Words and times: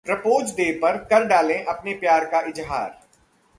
propose 0.05 0.51
day 0.51 0.71
पर 0.73 0.97
कर 1.09 1.25
डालें 1.25 1.63
अपने 1.65 1.93
प्यार 1.93 2.25
का 2.25 2.41
इजहार 2.41 2.89